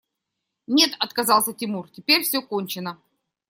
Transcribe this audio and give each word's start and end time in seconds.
–Нет,– 0.67 0.95
отказался 0.99 1.53
Тимур,– 1.53 1.87
теперь 1.91 2.23
все 2.23 2.41
кончено. 2.41 2.99